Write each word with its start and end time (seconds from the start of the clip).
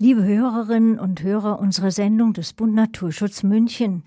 Liebe 0.00 0.22
Hörerinnen 0.22 1.00
und 1.00 1.24
Hörer 1.24 1.58
unserer 1.58 1.90
Sendung 1.90 2.32
des 2.32 2.52
Bund 2.52 2.72
Naturschutz 2.72 3.42
München, 3.42 4.04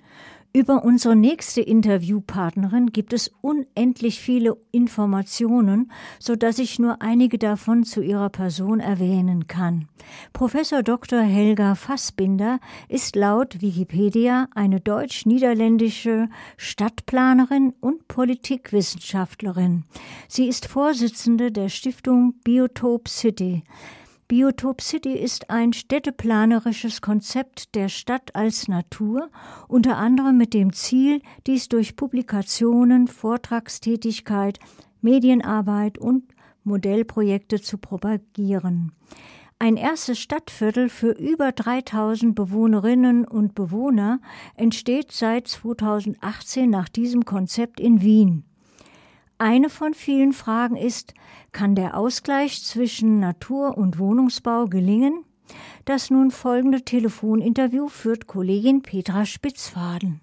über 0.54 0.86
unsere 0.86 1.18
nächste 1.18 1.60
Interviewpartnerin 1.62 2.88
gibt 2.88 3.12
es 3.12 3.32
unendlich 3.42 4.20
viele 4.20 4.58
Informationen, 4.72 5.92
so 6.20 6.36
dass 6.38 6.60
ich 6.60 6.78
nur 6.80 7.02
einige 7.02 7.38
davon 7.38 7.84
zu 7.84 8.02
ihrer 8.02 8.30
Person 8.30 8.80
erwähnen 8.80 9.48
kann. 9.48 9.90
Professor 10.34 10.82
Dr. 10.84 11.22
Helga 11.22 11.76
Fassbinder 11.76 12.60
ist 12.88 13.18
laut 13.18 13.62
Wikipedia 13.62 14.48
eine 14.54 14.80
deutsch-niederländische 14.80 16.28
Stadtplanerin 16.56 17.74
und 17.82 18.10
Politikwissenschaftlerin. 18.10 19.84
Sie 20.30 20.48
ist 20.48 20.68
Vorsitzende 20.68 21.54
der 21.54 21.68
Stiftung 21.68 22.36
Biotop 22.44 23.08
City. 23.08 23.64
Biotop 24.32 24.80
City 24.80 25.12
ist 25.12 25.50
ein 25.50 25.74
städteplanerisches 25.74 27.02
Konzept 27.02 27.76
der 27.76 27.90
Stadt 27.90 28.34
als 28.34 28.70
Natur, 28.70 29.30
unter 29.68 29.98
anderem 29.98 30.38
mit 30.38 30.54
dem 30.54 30.72
Ziel, 30.72 31.22
dies 31.48 31.68
durch 31.68 31.98
Publikationen, 31.98 33.10
Vortragstätigkeit, 33.10 34.58
Medienarbeit 35.02 35.98
und 35.98 36.24
Modellprojekte 36.64 37.60
zu 37.60 37.78
propagieren. 37.78 38.94
Ein 39.60 39.76
erstes 39.76 40.18
Stadtviertel 40.20 40.88
für 40.88 41.12
über 41.12 41.52
3000 41.52 42.34
Bewohnerinnen 42.34 43.28
und 43.28 43.54
Bewohner 43.54 44.22
entsteht 44.56 45.12
seit 45.12 45.50
2018 45.50 46.70
nach 46.70 46.88
diesem 46.88 47.26
Konzept 47.26 47.82
in 47.82 48.02
Wien. 48.02 48.46
Eine 49.42 49.72
von 49.72 49.96
vielen 49.96 50.34
Fragen 50.34 50.76
ist, 50.76 51.16
kann 51.52 51.74
der 51.74 51.98
Ausgleich 51.98 52.64
zwischen 52.64 53.20
Natur- 53.20 53.76
und 53.76 53.98
Wohnungsbau 53.98 54.68
gelingen? 54.68 55.26
Das 55.84 56.12
nun 56.12 56.30
folgende 56.30 56.84
Telefoninterview 56.84 57.88
führt 57.88 58.28
Kollegin 58.28 58.84
Petra 58.84 59.26
Spitzfaden. 59.26 60.22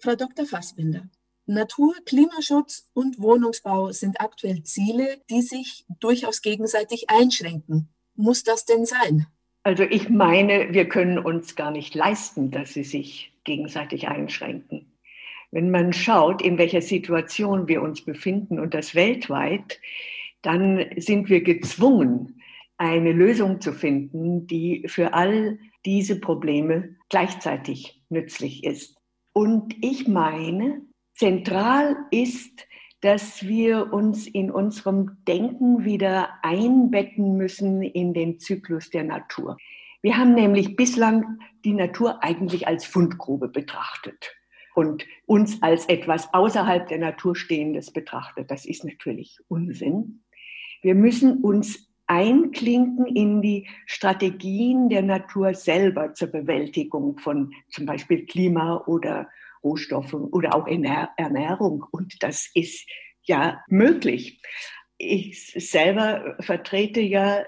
Frau 0.00 0.14
Dr. 0.14 0.44
Fassbinder, 0.44 1.08
Natur, 1.46 1.94
Klimaschutz 2.04 2.90
und 2.92 3.18
Wohnungsbau 3.18 3.90
sind 3.92 4.20
aktuell 4.20 4.64
Ziele, 4.64 5.22
die 5.30 5.40
sich 5.40 5.86
durchaus 5.98 6.42
gegenseitig 6.42 7.08
einschränken. 7.08 7.88
Muss 8.16 8.44
das 8.44 8.66
denn 8.66 8.84
sein? 8.84 9.28
Also 9.62 9.84
ich 9.84 10.10
meine, 10.10 10.74
wir 10.74 10.90
können 10.90 11.18
uns 11.18 11.56
gar 11.56 11.70
nicht 11.70 11.94
leisten, 11.94 12.50
dass 12.50 12.74
sie 12.74 12.84
sich 12.84 13.32
gegenseitig 13.44 14.08
einschränken. 14.08 14.91
Wenn 15.52 15.70
man 15.70 15.92
schaut, 15.92 16.40
in 16.40 16.56
welcher 16.56 16.80
Situation 16.80 17.68
wir 17.68 17.82
uns 17.82 18.04
befinden 18.04 18.58
und 18.58 18.72
das 18.72 18.94
weltweit, 18.94 19.78
dann 20.40 20.86
sind 20.96 21.28
wir 21.28 21.42
gezwungen, 21.42 22.40
eine 22.78 23.12
Lösung 23.12 23.60
zu 23.60 23.72
finden, 23.74 24.46
die 24.46 24.84
für 24.88 25.12
all 25.12 25.58
diese 25.84 26.18
Probleme 26.18 26.96
gleichzeitig 27.10 28.02
nützlich 28.08 28.64
ist. 28.64 28.96
Und 29.34 29.76
ich 29.82 30.08
meine, 30.08 30.80
zentral 31.14 31.96
ist, 32.10 32.66
dass 33.02 33.46
wir 33.46 33.92
uns 33.92 34.26
in 34.26 34.50
unserem 34.50 35.18
Denken 35.28 35.84
wieder 35.84 36.30
einbetten 36.42 37.36
müssen 37.36 37.82
in 37.82 38.14
den 38.14 38.38
Zyklus 38.40 38.88
der 38.88 39.04
Natur. 39.04 39.58
Wir 40.00 40.16
haben 40.16 40.34
nämlich 40.34 40.76
bislang 40.76 41.40
die 41.64 41.74
Natur 41.74 42.24
eigentlich 42.24 42.66
als 42.66 42.86
Fundgrube 42.86 43.48
betrachtet 43.48 44.34
und 44.74 45.06
uns 45.26 45.62
als 45.62 45.86
etwas 45.86 46.32
außerhalb 46.32 46.88
der 46.88 46.98
Natur 46.98 47.36
Stehendes 47.36 47.90
betrachtet. 47.90 48.50
Das 48.50 48.64
ist 48.64 48.84
natürlich 48.84 49.38
Unsinn. 49.48 50.22
Wir 50.82 50.94
müssen 50.94 51.42
uns 51.42 51.88
einklinken 52.06 53.06
in 53.06 53.40
die 53.42 53.68
Strategien 53.86 54.88
der 54.88 55.02
Natur 55.02 55.54
selber 55.54 56.14
zur 56.14 56.28
Bewältigung 56.28 57.18
von 57.18 57.52
zum 57.68 57.86
Beispiel 57.86 58.26
Klima 58.26 58.82
oder 58.86 59.28
Rohstoffen 59.62 60.24
oder 60.24 60.54
auch 60.54 60.66
Ernährung. 60.66 61.84
Und 61.90 62.22
das 62.22 62.50
ist 62.54 62.86
ja 63.22 63.62
möglich. 63.68 64.42
Ich 64.98 65.52
selber 65.56 66.36
vertrete 66.40 67.00
ja 67.00 67.44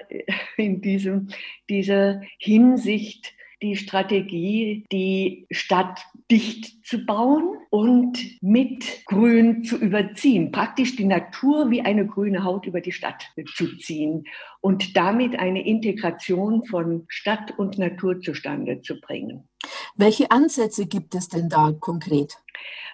in 0.56 0.80
diesem, 0.80 1.28
dieser 1.68 2.22
Hinsicht 2.38 3.34
die 3.62 3.76
Strategie, 3.76 4.84
die 4.92 5.46
Stadt 5.50 6.00
dicht 6.30 6.86
zu 6.86 7.04
bauen 7.04 7.58
und 7.70 8.18
mit 8.42 9.04
Grün 9.06 9.64
zu 9.64 9.76
überziehen, 9.76 10.52
praktisch 10.52 10.96
die 10.96 11.04
Natur 11.04 11.70
wie 11.70 11.80
eine 11.80 12.06
grüne 12.06 12.44
Haut 12.44 12.66
über 12.66 12.80
die 12.80 12.92
Stadt 12.92 13.30
zu 13.54 13.76
ziehen 13.78 14.24
und 14.60 14.96
damit 14.96 15.38
eine 15.38 15.66
Integration 15.66 16.64
von 16.64 17.04
Stadt 17.08 17.58
und 17.58 17.78
Natur 17.78 18.20
zustande 18.20 18.82
zu 18.82 19.00
bringen. 19.00 19.48
Welche 19.96 20.30
Ansätze 20.30 20.86
gibt 20.86 21.14
es 21.14 21.28
denn 21.28 21.48
da 21.48 21.72
konkret? 21.78 22.36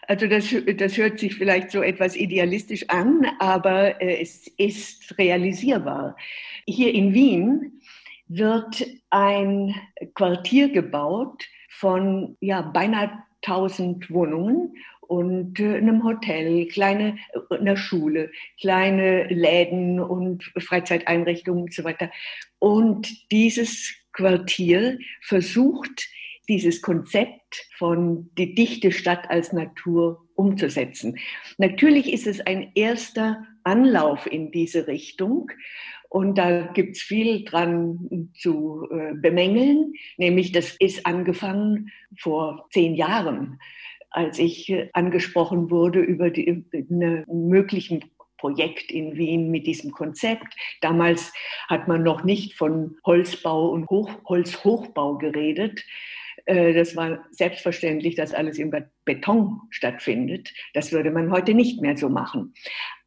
Also 0.06 0.26
das, 0.26 0.54
das 0.76 0.96
hört 0.96 1.20
sich 1.20 1.36
vielleicht 1.36 1.70
so 1.70 1.82
etwas 1.82 2.16
idealistisch 2.16 2.88
an, 2.88 3.26
aber 3.38 4.00
äh, 4.02 4.20
es 4.20 4.48
ist 4.56 5.16
realisierbar. 5.18 6.16
Hier 6.66 6.92
in 6.92 7.14
Wien 7.14 7.80
wird 8.30 8.86
ein 9.10 9.74
Quartier 10.14 10.70
gebaut 10.70 11.44
von 11.68 12.36
ja, 12.40 12.62
beinahe 12.62 13.10
1000 13.44 14.10
Wohnungen 14.10 14.74
und 15.00 15.58
äh, 15.58 15.76
einem 15.76 16.04
Hotel, 16.04 16.68
kleine, 16.68 17.16
einer 17.50 17.76
Schule, 17.76 18.30
kleine 18.60 19.24
Läden 19.26 19.98
und 19.98 20.44
Freizeiteinrichtungen 20.56 21.64
und 21.64 21.74
so 21.74 21.82
weiter. 21.82 22.10
Und 22.60 23.30
dieses 23.32 23.92
Quartier 24.12 24.98
versucht, 25.22 26.08
dieses 26.48 26.82
Konzept 26.82 27.66
von 27.76 28.30
die 28.38 28.54
dichte 28.54 28.92
Stadt 28.92 29.28
als 29.30 29.52
Natur 29.52 30.28
umzusetzen. 30.36 31.18
Natürlich 31.58 32.12
ist 32.12 32.28
es 32.28 32.40
ein 32.40 32.70
erster 32.76 33.44
Anlauf 33.64 34.26
in 34.26 34.52
diese 34.52 34.86
Richtung. 34.86 35.50
Und 36.10 36.38
da 36.38 36.62
gibt 36.62 36.96
es 36.96 37.02
viel 37.02 37.44
dran 37.44 38.30
zu 38.34 38.88
äh, 38.90 39.14
bemängeln, 39.14 39.94
nämlich 40.16 40.50
das 40.50 40.76
ist 40.80 41.06
angefangen 41.06 41.92
vor 42.18 42.66
zehn 42.72 42.96
Jahren, 42.96 43.60
als 44.10 44.40
ich 44.40 44.68
äh, 44.70 44.90
angesprochen 44.92 45.70
wurde 45.70 46.00
über 46.00 46.30
die 46.30 46.64
eine 46.90 47.24
möglichen 47.28 48.04
Projekt 48.38 48.90
in 48.90 49.16
Wien 49.16 49.52
mit 49.52 49.68
diesem 49.68 49.92
Konzept. 49.92 50.52
Damals 50.80 51.32
hat 51.68 51.86
man 51.86 52.02
noch 52.02 52.24
nicht 52.24 52.54
von 52.54 52.96
Holzbau 53.06 53.68
und 53.68 53.88
Hoch, 53.88 54.10
Holzhochbau 54.24 55.16
geredet. 55.16 55.84
Äh, 56.46 56.74
das 56.74 56.96
war 56.96 57.24
selbstverständlich, 57.30 58.16
dass 58.16 58.34
alles 58.34 58.58
im 58.58 58.72
Beton 59.04 59.60
stattfindet. 59.70 60.52
Das 60.74 60.90
würde 60.90 61.10
man 61.10 61.30
heute 61.30 61.54
nicht 61.54 61.80
mehr 61.80 61.96
so 61.96 62.08
machen. 62.08 62.54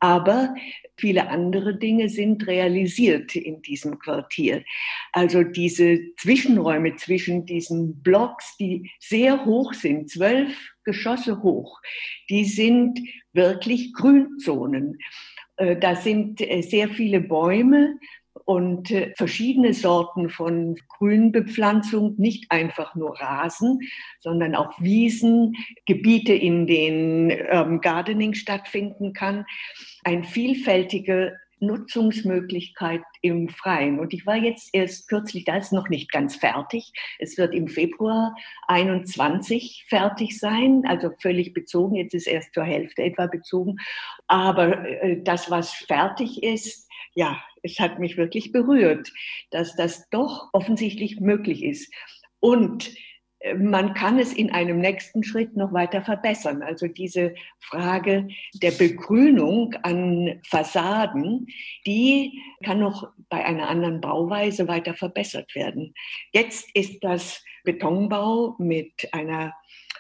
Aber 0.03 0.53
viele 0.97 1.30
andere 1.30 1.78
Dinge 1.78 2.09
sind 2.09 2.46
realisiert 2.46 3.38
in 3.38 3.62
diesem 3.62 4.00
Quartier. 4.00 4.66
Also 5.14 5.44
diese 5.44 6.14
Zwischenräume 6.18 6.97
zwischen 6.97 7.46
diesen 7.46 8.03
Blocks, 8.03 8.58
die 8.58 8.92
sehr 9.00 9.46
hoch 9.46 9.74
sind, 9.74 10.09
zwölf 10.09 10.74
Geschosse 10.84 11.42
hoch, 11.42 11.80
die 12.30 12.44
sind 12.44 13.00
wirklich 13.31 13.94
Grünzonen. 13.94 15.00
Äh, 15.56 15.78
da 15.78 15.96
sind 15.96 16.42
äh, 16.42 16.59
sehr 16.59 16.90
viele 16.90 17.22
Bäume, 17.22 17.97
und 18.45 18.91
äh, 18.91 19.13
verschiedene 19.16 19.73
Sorten 19.73 20.29
von 20.29 20.75
Grünbepflanzung, 20.97 22.16
nicht 22.17 22.51
einfach 22.51 22.95
nur 22.95 23.19
Rasen, 23.19 23.79
sondern 24.19 24.55
auch 24.55 24.81
Wiesen, 24.81 25.55
Gebiete, 25.85 26.33
in 26.33 26.67
denen 26.67 27.31
ähm, 27.31 27.81
Gardening 27.81 28.33
stattfinden 28.33 29.13
kann. 29.13 29.45
Ein 30.03 30.23
vielfältige 30.23 31.38
Nutzungsmöglichkeit 31.63 33.03
im 33.21 33.49
Freien. 33.49 33.99
Und 33.99 34.13
ich 34.13 34.25
war 34.25 34.35
jetzt 34.35 34.69
erst 34.74 35.07
kürzlich, 35.07 35.45
da 35.45 35.57
ist 35.57 35.71
noch 35.71 35.89
nicht 35.89 36.12
ganz 36.12 36.36
fertig. 36.36 36.91
Es 37.19 37.38
wird 37.38 37.53
im 37.53 37.68
Februar 37.68 38.36
21 38.68 39.86
fertig 39.88 40.38
sein, 40.39 40.83
also 40.86 41.09
völlig 41.21 41.53
bezogen. 41.53 41.95
Jetzt 41.95 42.13
ist 42.13 42.27
erst 42.27 42.53
zur 42.53 42.63
Hälfte 42.63 43.03
etwa 43.03 43.27
bezogen. 43.27 43.77
Aber 44.27 44.86
äh, 44.86 45.21
das, 45.24 45.50
was 45.50 45.74
fertig 45.74 46.44
ist, 46.44 46.89
ja, 47.15 47.42
es 47.62 47.80
hat 47.80 48.00
mich 48.00 48.18
wirklich 48.18 48.51
berührt, 48.51 49.12
dass 49.51 49.75
das 49.75 50.10
doch 50.10 50.50
offensichtlich 50.54 51.19
möglich 51.19 51.63
ist. 51.63 51.94
Und 52.39 52.94
äh, 53.39 53.54
man 53.56 53.94
kann 53.94 54.19
es 54.19 54.33
in 54.33 54.51
einem 54.51 54.80
nächsten 54.80 55.24
Schritt 55.24 55.56
noch 55.56 55.74
weiter 55.74 56.01
verbessern. 56.01 56.63
Also 56.63 56.88
diese 56.88 57.36
Frage 57.60 58.27
der 58.56 58.71
Begrünung 58.71 59.74
an 59.83 60.42
Fassaden, 60.48 61.48
die 61.86 62.42
kann 62.63 62.80
noch 62.80 63.12
bei 63.30 63.45
einer 63.45 63.69
anderen 63.69 64.01
Bauweise 64.01 64.68
weiter 64.68 64.94
verbessert 64.94 65.54
werden. 65.56 65.94
Jetzt 66.31 66.69
ist 66.74 67.04
das 67.04 67.44
Betonbau 67.63 68.56
mit 68.60 69.07
einer 69.13 69.54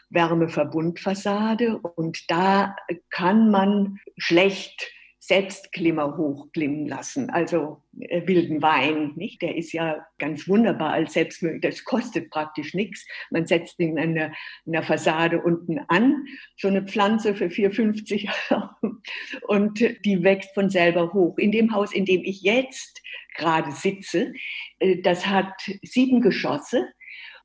Wärmeverbundfassade 0.09 1.79
und 1.79 2.29
da 2.29 2.75
kann 3.09 3.49
man 3.49 3.99
schlecht 4.17 4.91
Selbstklimmer 5.25 6.17
hochklimmen 6.17 6.85
lassen, 6.85 7.29
also 7.29 7.81
äh, 7.97 8.27
wilden 8.27 8.61
Wein, 8.61 9.13
nicht? 9.15 9.41
Der 9.41 9.55
ist 9.55 9.71
ja 9.71 10.05
ganz 10.19 10.49
wunderbar 10.49 10.91
als 10.91 11.13
Selbstmüll. 11.13 11.61
Das 11.61 11.85
kostet 11.85 12.29
praktisch 12.29 12.73
nichts. 12.73 13.07
Man 13.31 13.45
setzt 13.45 13.79
ihn 13.79 13.97
in 13.97 14.17
einer, 14.17 14.33
in 14.65 14.75
einer 14.75 14.85
Fassade 14.85 15.41
unten 15.41 15.79
an, 15.87 16.25
so 16.57 16.67
eine 16.67 16.83
Pflanze 16.85 17.35
für 17.35 17.45
4,50 17.45 18.29
und 19.47 19.79
die 20.03 20.23
wächst 20.23 20.53
von 20.53 20.69
selber 20.69 21.13
hoch. 21.13 21.37
In 21.37 21.53
dem 21.53 21.73
Haus, 21.73 21.93
in 21.93 22.03
dem 22.03 22.25
ich 22.25 22.41
jetzt 22.41 23.01
gerade 23.37 23.71
sitze, 23.71 24.33
äh, 24.79 24.97
das 25.03 25.25
hat 25.25 25.53
sieben 25.83 26.19
Geschosse 26.19 26.89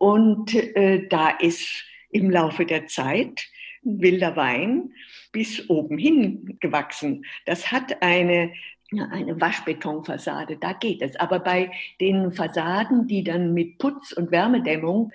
und 0.01 0.53
äh, 0.53 1.07
da 1.07 1.31
ist 1.31 1.85
im 2.11 2.29
Laufe 2.29 2.67
der 2.67 2.89
Zeit 2.89 3.47
wilder 4.01 4.37
Wein 4.37 4.93
bis 5.33 5.69
oben 5.69 5.99
hin 5.99 6.57
gewachsen. 6.61 7.25
Das 7.47 7.73
hat 7.73 8.03
eine 8.03 8.53
eine 8.91 9.39
Waschbetonfassade, 9.39 10.57
da 10.57 10.73
geht 10.73 11.03
es. 11.03 11.15
Aber 11.17 11.41
bei 11.41 11.71
den 12.01 12.33
Fassaden, 12.33 13.07
die 13.07 13.23
dann 13.23 13.53
mit 13.53 13.79
Putz 13.79 14.13
und 14.13 14.31
Wärmedämmung 14.31 15.13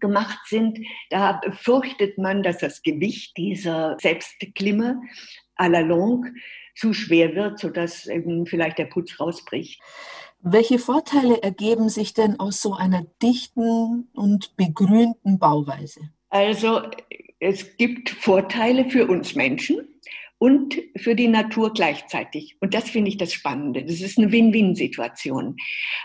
gemacht 0.00 0.40
sind, 0.46 0.80
da 1.10 1.40
fürchtet 1.52 2.18
man, 2.18 2.42
dass 2.42 2.58
das 2.58 2.82
Gewicht 2.82 3.36
dieser 3.36 3.96
Selbstklimme 4.00 5.02
à 5.56 5.68
la 5.68 5.80
longue 5.80 6.32
zu 6.74 6.92
schwer 6.94 7.34
wird, 7.36 7.60
sodass 7.60 8.06
eben 8.06 8.46
vielleicht 8.46 8.78
der 8.78 8.86
Putz 8.86 9.20
rausbricht. 9.20 9.80
Welche 10.40 10.80
Vorteile 10.80 11.40
ergeben 11.42 11.88
sich 11.88 12.14
denn 12.14 12.40
aus 12.40 12.60
so 12.60 12.74
einer 12.74 13.06
dichten 13.22 14.08
und 14.14 14.56
begrünten 14.56 15.38
Bauweise? 15.38 16.00
Also 16.32 16.80
es 17.40 17.76
gibt 17.76 18.08
Vorteile 18.08 18.88
für 18.88 19.06
uns 19.06 19.34
Menschen 19.34 19.86
und 20.38 20.80
für 20.96 21.14
die 21.14 21.28
Natur 21.28 21.74
gleichzeitig. 21.74 22.56
Und 22.58 22.72
das 22.72 22.88
finde 22.88 23.10
ich 23.10 23.18
das 23.18 23.34
Spannende. 23.34 23.84
Das 23.84 24.00
ist 24.00 24.16
eine 24.16 24.32
Win-Win-Situation. 24.32 25.56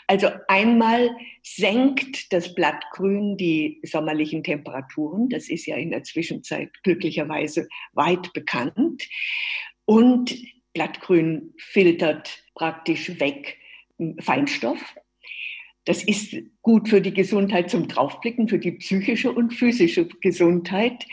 Also 0.05 0.27
einmal 0.49 1.09
senkt 1.43 2.33
das 2.33 2.53
Blattgrün 2.53 3.37
die 3.37 3.79
sommerlichen 3.83 4.43
Temperaturen. 4.43 5.29
Das 5.29 5.47
ist 5.47 5.65
ja 5.65 5.77
in 5.77 5.91
der 5.91 6.03
Zwischenzeit 6.03 6.71
glücklicherweise 6.83 7.69
weit 7.93 8.33
bekannt. 8.33 9.07
Und 9.85 10.35
Blattgrün 10.73 11.53
filtert 11.57 12.43
praktisch 12.53 13.17
weg 13.21 13.57
Feinstoff. 14.19 14.93
Das 15.87 16.03
ist 16.03 16.35
gut 16.61 16.89
für 16.89 16.99
die 16.99 17.13
Gesundheit 17.13 17.69
zum 17.69 17.87
Draufblicken, 17.87 18.49
für 18.49 18.59
die 18.59 18.73
psychische 18.73 19.31
und 19.31 19.53
physische 19.53 20.05
Gesundheit. 20.19 21.05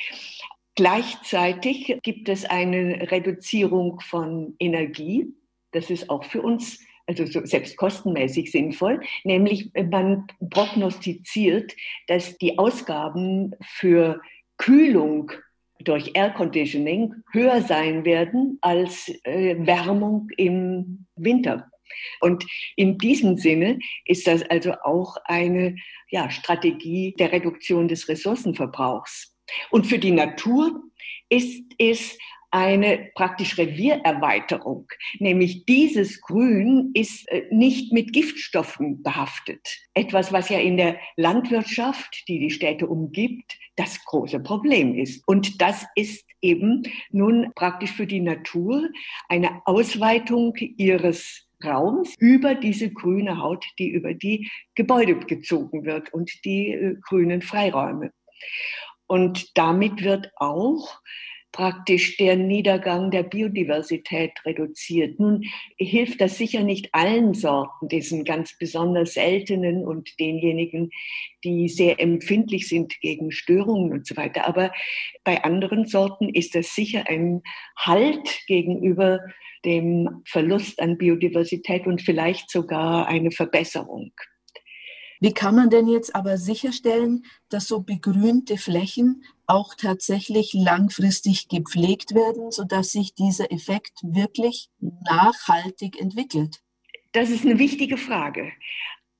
Gleichzeitig 0.74 1.96
gibt 2.02 2.28
es 2.28 2.44
eine 2.44 3.08
Reduzierung 3.12 4.00
von 4.00 4.56
Energie. 4.58 5.32
Das 5.70 5.90
ist 5.90 6.10
auch 6.10 6.24
für 6.24 6.42
uns 6.42 6.80
also 7.06 7.24
so 7.24 7.46
selbst 7.46 7.76
kostenmäßig 7.76 8.50
sinnvoll, 8.50 9.00
nämlich 9.22 9.70
man 9.74 10.26
prognostiziert, 10.50 11.72
dass 12.08 12.36
die 12.38 12.58
Ausgaben 12.58 13.54
für 13.62 14.20
Kühlung 14.56 15.30
durch 15.78 16.12
Air 16.14 16.30
Conditioning 16.30 17.14
höher 17.30 17.60
sein 17.60 18.04
werden 18.04 18.58
als 18.60 19.08
äh, 19.22 19.54
Wärmung 19.64 20.30
im 20.36 21.06
Winter. 21.14 21.70
Und 22.20 22.44
in 22.76 22.98
diesem 22.98 23.36
Sinne 23.36 23.78
ist 24.04 24.26
das 24.26 24.42
also 24.42 24.72
auch 24.82 25.16
eine 25.24 25.76
ja, 26.10 26.30
Strategie 26.30 27.14
der 27.18 27.32
Reduktion 27.32 27.88
des 27.88 28.08
Ressourcenverbrauchs. 28.08 29.34
Und 29.70 29.86
für 29.86 29.98
die 29.98 30.12
Natur 30.12 30.82
ist 31.28 31.62
es 31.78 32.16
eine 32.54 33.10
praktisch 33.16 33.58
Reviererweiterung, 33.58 34.86
nämlich 35.18 35.64
dieses 35.64 36.20
Grün 36.20 36.92
ist 36.94 37.28
äh, 37.28 37.46
nicht 37.50 37.92
mit 37.92 38.12
Giftstoffen 38.12 39.02
behaftet. 39.02 39.80
Etwas, 39.92 40.32
was 40.32 40.50
ja 40.50 40.60
in 40.60 40.76
der 40.76 41.00
Landwirtschaft, 41.16 42.22
die 42.28 42.38
die 42.38 42.50
Städte 42.50 42.86
umgibt, 42.86 43.58
das 43.74 44.04
große 44.04 44.38
Problem 44.38 44.94
ist. 44.94 45.26
Und 45.26 45.60
das 45.60 45.84
ist 45.96 46.24
eben 46.42 46.84
nun 47.10 47.50
praktisch 47.56 47.90
für 47.90 48.06
die 48.06 48.20
Natur 48.20 48.88
eine 49.28 49.62
Ausweitung 49.64 50.54
ihres 50.56 51.43
Raums 51.62 52.14
über 52.18 52.54
diese 52.54 52.90
grüne 52.90 53.40
Haut, 53.40 53.64
die 53.78 53.90
über 53.90 54.14
die 54.14 54.50
Gebäude 54.74 55.16
gezogen 55.16 55.84
wird 55.84 56.12
und 56.12 56.44
die 56.44 56.72
äh, 56.72 56.96
grünen 57.02 57.42
Freiräume. 57.42 58.12
Und 59.06 59.56
damit 59.56 60.02
wird 60.02 60.30
auch 60.36 61.00
praktisch 61.54 62.16
der 62.16 62.34
Niedergang 62.34 63.12
der 63.12 63.22
Biodiversität 63.22 64.32
reduziert. 64.44 65.20
Nun 65.20 65.44
hilft 65.78 66.20
das 66.20 66.36
sicher 66.36 66.64
nicht 66.64 66.88
allen 66.92 67.32
Sorten, 67.32 67.86
diesen 67.86 68.24
ganz 68.24 68.58
besonders 68.58 69.14
seltenen 69.14 69.84
und 69.84 70.18
denjenigen, 70.18 70.90
die 71.44 71.68
sehr 71.68 72.00
empfindlich 72.00 72.68
sind 72.68 73.00
gegen 73.00 73.30
Störungen 73.30 73.92
und 73.92 74.04
so 74.04 74.16
weiter. 74.16 74.48
Aber 74.48 74.72
bei 75.22 75.44
anderen 75.44 75.86
Sorten 75.86 76.28
ist 76.28 76.56
das 76.56 76.74
sicher 76.74 77.04
ein 77.06 77.42
Halt 77.76 78.40
gegenüber 78.48 79.20
dem 79.64 80.22
Verlust 80.26 80.80
an 80.80 80.98
Biodiversität 80.98 81.86
und 81.86 82.02
vielleicht 82.02 82.50
sogar 82.50 83.06
eine 83.06 83.30
Verbesserung. 83.30 84.12
Wie 85.20 85.32
kann 85.32 85.54
man 85.54 85.70
denn 85.70 85.88
jetzt 85.88 86.14
aber 86.14 86.36
sicherstellen, 86.36 87.24
dass 87.48 87.66
so 87.66 87.80
begrünte 87.80 88.58
Flächen 88.58 89.24
auch 89.46 89.74
tatsächlich 89.74 90.52
langfristig 90.52 91.48
gepflegt 91.48 92.14
werden, 92.14 92.50
sodass 92.50 92.92
sich 92.92 93.14
dieser 93.14 93.50
Effekt 93.50 93.92
wirklich 94.02 94.68
nachhaltig 94.80 95.98
entwickelt? 96.00 96.60
Das 97.12 97.30
ist 97.30 97.44
eine 97.44 97.58
wichtige 97.58 97.96
Frage. 97.96 98.52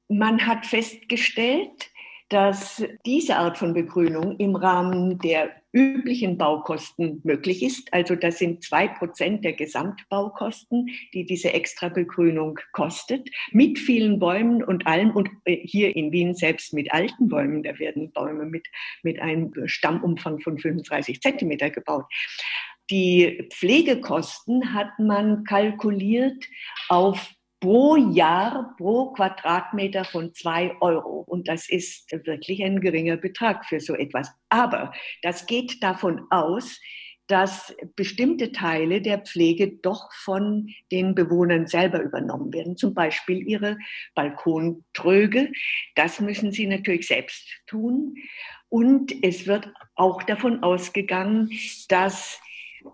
Man 0.08 0.46
hat 0.46 0.66
festgestellt, 0.66 1.90
dass 2.28 2.84
diese 3.06 3.36
Art 3.36 3.56
von 3.56 3.72
Begrünung 3.72 4.36
im 4.38 4.56
Rahmen 4.56 5.18
der 5.18 5.52
üblichen 5.74 6.38
Baukosten 6.38 7.20
möglich 7.24 7.62
ist. 7.62 7.92
Also 7.92 8.14
das 8.14 8.38
sind 8.38 8.62
zwei 8.62 8.88
Prozent 8.88 9.44
der 9.44 9.52
Gesamtbaukosten, 9.52 10.88
die 11.12 11.26
diese 11.26 11.52
Extrabegrünung 11.52 12.60
kostet, 12.72 13.28
mit 13.50 13.78
vielen 13.78 14.20
Bäumen 14.20 14.62
und 14.62 14.86
allem. 14.86 15.10
Und 15.10 15.28
äh, 15.44 15.56
hier 15.56 15.94
in 15.96 16.12
Wien 16.12 16.34
selbst 16.34 16.72
mit 16.72 16.92
alten 16.92 17.28
Bäumen, 17.28 17.62
da 17.64 17.78
werden 17.78 18.12
Bäume 18.12 18.46
mit, 18.46 18.68
mit 19.02 19.20
einem 19.20 19.52
Stammumfang 19.66 20.40
von 20.40 20.58
35 20.58 21.20
Zentimeter 21.20 21.70
gebaut. 21.70 22.06
Die 22.90 23.48
Pflegekosten 23.50 24.74
hat 24.74 24.98
man 24.98 25.44
kalkuliert 25.44 26.44
auf 26.88 27.34
pro 27.60 27.96
Jahr, 27.96 28.74
pro 28.76 29.12
Quadratmeter 29.12 30.04
von 30.04 30.34
zwei 30.34 30.74
Euro. 30.80 31.24
Und 31.26 31.48
das 31.48 31.68
ist 31.68 32.10
wirklich 32.12 32.62
ein 32.62 32.80
geringer 32.80 33.16
Betrag 33.16 33.64
für 33.64 33.80
so 33.80 33.94
etwas. 33.94 34.30
Aber 34.48 34.92
das 35.22 35.46
geht 35.46 35.82
davon 35.82 36.26
aus, 36.30 36.78
dass 37.26 37.74
bestimmte 37.96 38.52
Teile 38.52 39.00
der 39.00 39.18
Pflege 39.18 39.78
doch 39.78 40.12
von 40.12 40.68
den 40.92 41.14
Bewohnern 41.14 41.66
selber 41.66 42.02
übernommen 42.02 42.52
werden. 42.52 42.76
Zum 42.76 42.92
Beispiel 42.92 43.48
ihre 43.48 43.78
Balkontröge. 44.14 45.50
Das 45.94 46.20
müssen 46.20 46.52
sie 46.52 46.66
natürlich 46.66 47.06
selbst 47.06 47.48
tun. 47.66 48.16
Und 48.68 49.14
es 49.22 49.46
wird 49.46 49.72
auch 49.94 50.22
davon 50.24 50.62
ausgegangen, 50.62 51.50
dass 51.88 52.40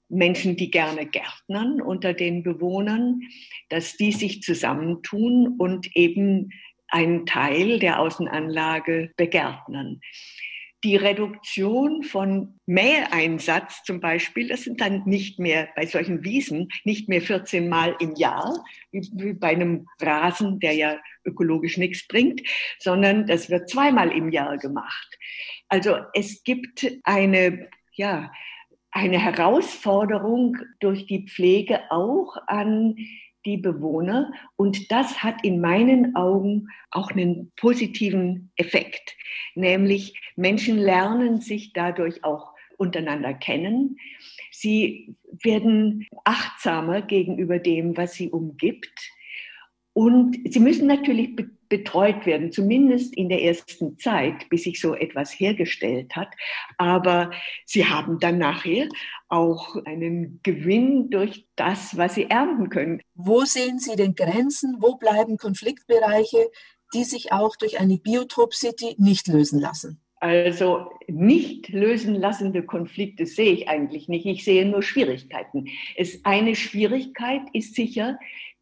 Menschen, 0.09 0.57
die 0.57 0.71
gerne 0.71 1.07
gärtnern 1.07 1.81
unter 1.81 2.15
den 2.15 2.43
Bewohnern, 2.43 3.23
dass 3.69 3.97
die 3.97 4.13
sich 4.13 4.43
zusammentun 4.43 5.57
und 5.59 5.95
eben 5.97 6.51
einen 6.89 7.27
Teil 7.27 7.79
der 7.79 8.01
Außenanlage 8.01 9.13
begärtnern. 9.17 10.01
Die 10.83 10.97
Reduktion 10.97 12.03
von 12.03 12.59
Mäheinsatz 12.65 13.83
zum 13.85 14.01
Beispiel, 14.01 14.49
das 14.49 14.63
sind 14.63 14.81
dann 14.81 15.03
nicht 15.05 15.39
mehr 15.39 15.69
bei 15.77 15.85
solchen 15.85 16.25
Wiesen, 16.25 16.69
nicht 16.85 17.07
mehr 17.07 17.21
14 17.21 17.69
Mal 17.69 17.95
im 18.01 18.15
Jahr, 18.15 18.65
wie 18.91 19.35
bei 19.35 19.49
einem 19.49 19.87
Rasen, 20.01 20.59
der 20.59 20.73
ja 20.73 20.99
ökologisch 21.27 21.77
nichts 21.77 22.09
bringt, 22.09 22.41
sondern 22.79 23.27
das 23.27 23.51
wird 23.51 23.69
zweimal 23.69 24.11
im 24.11 24.31
Jahr 24.31 24.57
gemacht. 24.57 25.19
Also 25.69 25.99
es 26.15 26.43
gibt 26.45 26.87
eine, 27.05 27.69
ja, 27.93 28.33
eine 28.93 29.19
Herausforderung 29.19 30.57
durch 30.81 31.07
die 31.07 31.27
Pflege 31.27 31.81
auch 31.91 32.37
an 32.47 32.97
die 33.45 33.57
Bewohner. 33.57 34.33
Und 34.57 34.91
das 34.91 35.23
hat 35.23 35.45
in 35.45 35.61
meinen 35.61 36.15
Augen 36.17 36.69
auch 36.91 37.11
einen 37.11 37.53
positiven 37.57 38.51
Effekt. 38.57 39.17
Nämlich 39.55 40.21
Menschen 40.37 40.79
lernen 40.79 41.41
sich 41.41 41.73
dadurch 41.73 42.25
auch 42.25 42.53
untereinander 42.77 43.35
kennen. 43.35 43.97
Sie 44.51 45.15
werden 45.43 46.07
achtsamer 46.25 47.03
gegenüber 47.03 47.59
dem, 47.59 47.97
was 47.97 48.15
sie 48.15 48.31
umgibt. 48.31 49.13
Und 49.93 50.39
sie 50.53 50.61
müssen 50.61 50.87
natürlich 50.87 51.37
betreut 51.71 52.27
werden, 52.27 52.53
zumindest 52.53 53.17
in 53.17 53.31
der 53.31 53.43
ersten 53.43 53.97
Zeit, 53.99 54.49
bis 54.50 54.65
sich 54.65 54.79
so 54.79 54.95
etwas 54.95 55.31
hergestellt 55.31 56.15
hat. 56.15 56.29
Aber 56.77 57.31
sie 57.65 57.87
haben 57.87 58.19
dann 58.19 58.37
nachher 58.37 58.89
auch 59.29 59.77
einen 59.87 60.41
Gewinn 60.43 61.09
durch 61.09 61.47
das, 61.57 61.97
was 61.97 62.17
sie 62.17 62.29
ernten 62.29 62.69
können. 62.69 63.00
Wo 63.15 63.45
sehen 63.45 63.79
Sie 63.79 63.97
denn 63.97 64.15
Grenzen? 64.15 64.77
Wo 64.81 64.97
bleiben 64.97 65.39
Konfliktbereiche, 65.39 66.50
die 66.93 67.05
sich 67.05 67.33
auch 67.33 67.57
durch 67.57 67.81
eine 67.81 67.97
Biotop 67.97 68.53
City 68.53 68.97
nicht 68.99 69.29
lösen 69.29 69.61
lassen? 69.61 70.03
Also 70.17 70.91
nicht 71.07 71.71
lösen 71.71 72.15
lassende 72.15 72.62
Konflikte 72.62 73.25
sehe 73.25 73.53
ich 73.53 73.69
eigentlich 73.69 74.09
nicht. 74.09 74.27
Ich 74.27 74.45
sehe 74.45 74.67
nur 74.67 74.83
Schwierigkeiten. 74.83 75.69
Es, 75.97 76.25
eine 76.25 76.57
Schwierigkeit 76.57 77.43
ist 77.55 77.75
sicher 77.75 78.19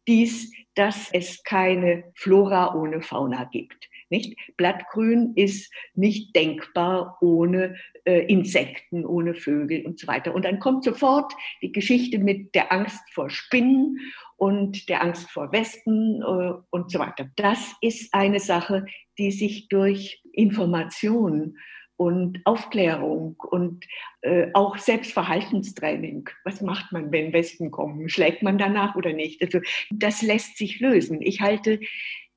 dies, 0.09 0.51
dass 0.73 1.09
es 1.13 1.43
keine 1.43 2.11
Flora 2.15 2.73
ohne 2.73 3.01
Fauna 3.01 3.45
gibt. 3.45 3.89
Nicht? 4.09 4.35
Blattgrün 4.57 5.33
ist 5.35 5.71
nicht 5.93 6.35
denkbar 6.35 7.17
ohne 7.21 7.75
äh, 8.05 8.25
Insekten, 8.25 9.05
ohne 9.05 9.35
Vögel 9.35 9.85
und 9.85 9.99
so 9.99 10.07
weiter. 10.07 10.33
Und 10.33 10.45
dann 10.45 10.59
kommt 10.59 10.83
sofort 10.83 11.31
die 11.61 11.71
Geschichte 11.71 12.17
mit 12.17 12.55
der 12.55 12.71
Angst 12.71 13.01
vor 13.13 13.29
Spinnen 13.29 13.99
und 14.35 14.89
der 14.89 15.03
Angst 15.03 15.29
vor 15.29 15.51
Wespen 15.51 16.23
äh, 16.23 16.53
und 16.71 16.89
so 16.89 16.97
weiter. 16.97 17.29
Das 17.35 17.75
ist 17.81 18.11
eine 18.13 18.39
Sache, 18.39 18.85
die 19.19 19.31
sich 19.31 19.67
durch 19.67 20.23
Information 20.33 21.55
und 21.99 22.39
Aufklärung 22.45 23.35
und 23.51 23.85
äh, 24.21 24.47
auch 24.53 24.77
Selbstverhaltenstraining. 24.77 26.29
Was 26.45 26.61
macht 26.61 26.93
man, 26.93 27.11
wenn 27.11 27.33
Wespen 27.33 27.71
kommen? 27.71 28.07
Schlägt 28.07 28.41
man 28.41 28.57
danach 28.57 28.95
oder 28.95 29.11
nicht? 29.11 29.41
Also 29.41 29.59
das 29.91 30.21
lässt 30.21 30.57
sich 30.57 30.79
lösen. 30.79 31.21
Ich 31.21 31.41
halte 31.41 31.81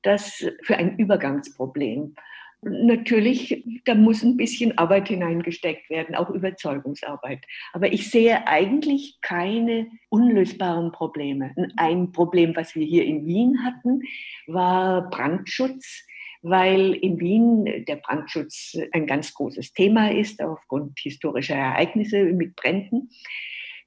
das 0.01 0.45
für 0.63 0.75
ein 0.75 0.97
Übergangsproblem. 0.97 2.13
Natürlich, 2.61 3.63
da 3.85 3.95
muss 3.95 4.21
ein 4.21 4.35
bisschen 4.35 4.77
Arbeit 4.77 5.07
hineingesteckt 5.07 5.89
werden, 5.89 6.15
auch 6.15 6.29
Überzeugungsarbeit. 6.29 7.45
Aber 7.71 7.93
ich 7.93 8.11
sehe 8.11 8.45
eigentlich 8.45 9.19
keine 9.21 9.87
unlösbaren 10.09 10.91
Probleme. 10.91 11.55
Ein 11.77 12.11
Problem, 12.11 12.53
was 12.57 12.75
wir 12.75 12.85
hier 12.85 13.05
in 13.05 13.25
Wien 13.25 13.63
hatten, 13.63 14.01
war 14.45 15.09
Brandschutz, 15.09 16.05
weil 16.43 16.93
in 16.93 17.19
Wien 17.19 17.85
der 17.87 17.95
Brandschutz 17.95 18.77
ein 18.91 19.07
ganz 19.07 19.33
großes 19.33 19.73
Thema 19.73 20.11
ist, 20.11 20.41
aufgrund 20.41 20.99
historischer 20.99 21.55
Ereignisse 21.55 22.25
mit 22.25 22.55
Bränden. 22.55 23.09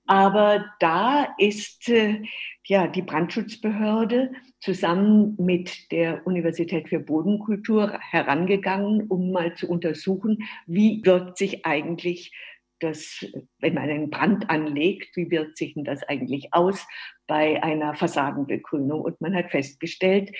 Aber 0.07 0.65
da 0.79 1.35
ist 1.37 1.89
äh, 1.89 2.23
ja 2.65 2.87
die 2.87 3.03
Brandschutzbehörde 3.03 4.33
zusammen 4.61 5.37
mit 5.39 5.91
der 5.93 6.27
Universität 6.27 6.89
für 6.89 7.01
Bodenkultur 7.01 7.99
herangegangen, 8.01 9.07
um 9.09 9.33
mal 9.33 9.55
zu 9.55 9.69
untersuchen, 9.69 10.45
wie 10.67 11.03
wirkt 11.05 11.39
sich 11.39 11.67
eigentlich 11.67 12.33
das, 12.81 13.25
wenn 13.59 13.75
man 13.75 13.89
einen 13.89 14.11
Brand 14.11 14.51
anlegt, 14.51 15.17
wie 15.17 15.31
wirkt 15.31 15.57
sich 15.57 15.75
denn 15.75 15.85
das 15.85 16.03
eigentlich 16.03 16.49
aus 16.53 16.87
bei 17.27 17.63
einer 17.63 17.95
Fassadenbegrünung? 17.95 19.01
Und 19.01 19.21
man 19.21 19.35
hat 19.35 19.51
festgestellt, 19.51 20.31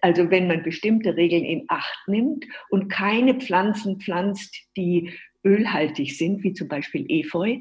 also 0.00 0.30
wenn 0.30 0.46
man 0.46 0.62
bestimmte 0.62 1.16
Regeln 1.16 1.44
in 1.44 1.64
Acht 1.68 1.98
nimmt 2.06 2.44
und 2.70 2.88
keine 2.88 3.34
Pflanzen 3.34 4.00
pflanzt, 4.00 4.56
die 4.76 5.12
ölhaltig 5.44 6.16
sind, 6.16 6.42
wie 6.42 6.52
zum 6.52 6.68
Beispiel 6.68 7.06
Efeu, 7.08 7.58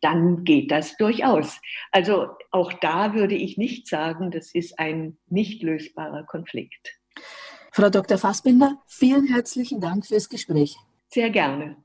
dann 0.00 0.44
geht 0.44 0.70
das 0.70 0.96
durchaus. 0.96 1.60
Also 1.92 2.28
auch 2.50 2.72
da 2.72 3.14
würde 3.14 3.34
ich 3.34 3.58
nicht 3.58 3.86
sagen, 3.86 4.30
das 4.30 4.54
ist 4.54 4.78
ein 4.78 5.18
nicht 5.28 5.62
lösbarer 5.62 6.24
Konflikt. 6.24 6.98
Frau 7.72 7.90
Dr. 7.90 8.18
Fassbinder, 8.18 8.82
vielen 8.86 9.26
herzlichen 9.26 9.80
Dank 9.80 10.06
fürs 10.06 10.28
Gespräch. 10.28 10.76
Sehr 11.08 11.30
gerne. 11.30 11.76